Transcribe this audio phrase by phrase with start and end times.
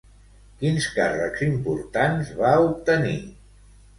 [0.61, 3.15] Quins càrrecs importants va obtenir?